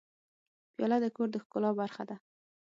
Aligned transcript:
پیاله 0.75 0.97
د 1.01 1.05
کور 1.15 1.27
د 1.31 1.35
ښکلا 1.43 1.71
برخه 1.81 2.03
ده. 2.09 2.15